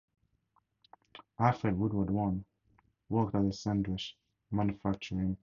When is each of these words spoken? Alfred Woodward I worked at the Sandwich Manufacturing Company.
Alfred 1.37 1.77
Woodward 1.77 2.09
I 2.09 2.43
worked 3.09 3.35
at 3.35 3.43
the 3.45 3.53
Sandwich 3.53 4.17
Manufacturing 4.49 5.19
Company. 5.19 5.37